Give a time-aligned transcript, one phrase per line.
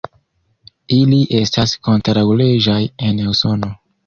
[0.95, 3.73] Ili estas kontraŭleĝaj en Usono.